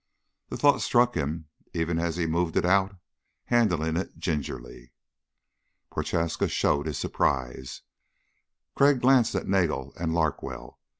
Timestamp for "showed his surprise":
6.47-7.83